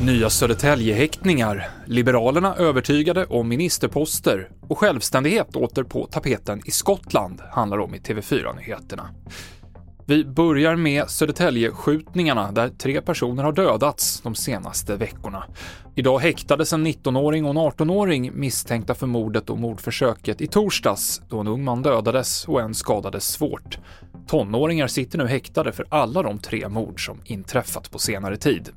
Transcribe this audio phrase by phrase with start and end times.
[0.00, 7.94] Nya Södertäljehäktningar, Liberalerna övertygade om ministerposter och självständighet åter på tapeten i Skottland handlar om
[7.94, 9.08] i TV4-nyheterna.
[10.06, 15.44] Vi börjar med Södertäljeskjutningarna där tre personer har dödats de senaste veckorna.
[15.94, 21.40] Idag häktades en 19-åring och en 18-åring misstänkta för mordet och mordförsöket i torsdags då
[21.40, 23.78] en ung man dödades och en skadades svårt.
[24.26, 28.68] Tonåringar sitter nu häktade för alla de tre mord som inträffat på senare tid.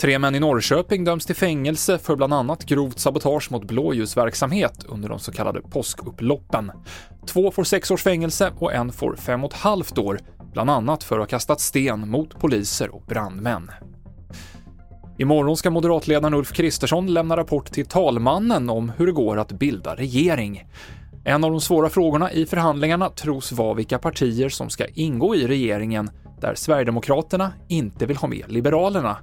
[0.00, 5.08] Tre män i Norrköping döms till fängelse för bland annat grovt sabotage mot blåljusverksamhet under
[5.08, 6.72] de så kallade påskupploppen.
[7.26, 10.20] Två får sex års fängelse och en får fem och ett halvt år,
[10.52, 13.70] bland annat för att ha kastat sten mot poliser och brandmän.
[15.18, 19.94] Imorgon ska moderatledaren Ulf Kristersson lämna rapport till talmannen om hur det går att bilda
[19.94, 20.64] regering.
[21.28, 25.46] En av de svåra frågorna i förhandlingarna tros vara vilka partier som ska ingå i
[25.46, 26.10] regeringen,
[26.40, 29.16] där Sverigedemokraterna inte vill ha med Liberalerna.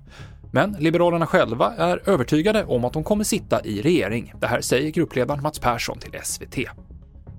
[0.52, 4.34] Men Liberalerna själva är övertygade om att de kommer sitta i regering.
[4.42, 6.58] Det här säger gruppledaren Mats Persson till SVT.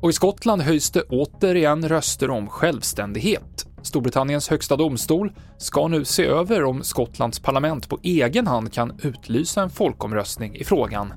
[0.01, 3.67] Och i Skottland höjs det återigen röster om självständighet.
[3.83, 9.63] Storbritanniens högsta domstol ska nu se över om Skottlands parlament på egen hand kan utlysa
[9.63, 11.13] en folkomröstning i frågan.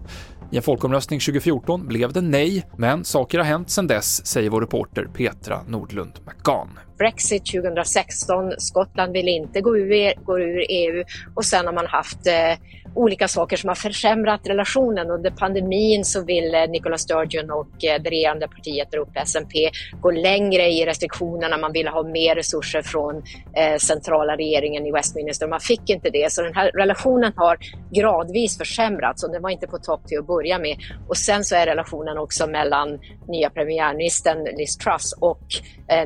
[0.52, 4.62] I en folkomröstning 2014 blev det nej, men saker har hänt sedan dess, säger vår
[4.62, 6.89] reporter Petra Nordlund McGahn.
[7.00, 11.04] Brexit 2016, Skottland vill inte gå ur, e- gå ur EU
[11.36, 12.58] och sen har man haft eh,
[12.96, 15.12] olika saker som har försämrat relationen.
[15.12, 19.70] Under pandemin så vill eh, Nicola Sturgeon och eh, det regerande partiet där uppe, SNP,
[20.02, 21.58] gå längre i restriktionerna.
[21.58, 25.48] Man ville ha mer resurser från eh, centrala regeringen i Westminster.
[25.48, 27.58] Man fick inte det, så den här relationen har
[27.92, 30.78] gradvis försämrats och den var inte på topp till att börja med.
[31.08, 35.42] Och sen så är relationen också mellan nya premiärministern Liz Truss och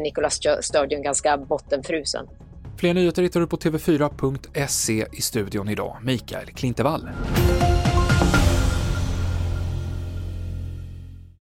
[0.02, 2.28] Nicola Sturgeon ganska bottenfrusen.
[2.78, 5.98] Fler nyheter hittar du på tv4.se i studion idag.
[6.04, 7.10] Mikael Klintevall.